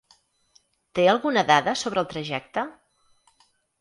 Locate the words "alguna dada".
1.11-1.75